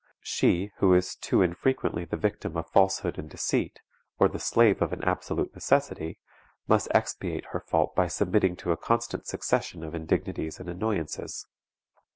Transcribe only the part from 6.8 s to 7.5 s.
expiate